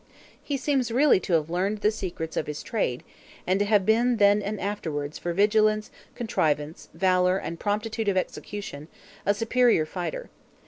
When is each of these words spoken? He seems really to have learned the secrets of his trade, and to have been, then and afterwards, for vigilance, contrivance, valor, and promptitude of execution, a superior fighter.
He 0.41 0.57
seems 0.57 0.89
really 0.91 1.19
to 1.19 1.33
have 1.33 1.51
learned 1.51 1.81
the 1.81 1.91
secrets 1.91 2.35
of 2.35 2.47
his 2.47 2.63
trade, 2.63 3.03
and 3.45 3.59
to 3.59 3.65
have 3.67 3.85
been, 3.85 4.17
then 4.17 4.41
and 4.41 4.59
afterwards, 4.59 5.19
for 5.19 5.31
vigilance, 5.31 5.91
contrivance, 6.15 6.89
valor, 6.95 7.37
and 7.37 7.59
promptitude 7.59 8.07
of 8.07 8.17
execution, 8.17 8.87
a 9.27 9.35
superior 9.35 9.85
fighter. 9.85 10.31